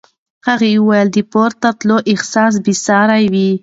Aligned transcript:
هغې 0.47 0.71
وویل 0.77 1.07
د 1.11 1.17
پورته 1.31 1.69
تللو 1.79 1.97
احساس 2.11 2.53
بې 2.63 2.73
ساری 2.85 3.25
و. 3.33 3.35